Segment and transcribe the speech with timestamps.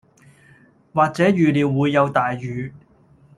[0.95, 2.73] 或者預料會有大雨